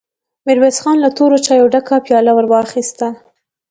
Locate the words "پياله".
2.05-2.31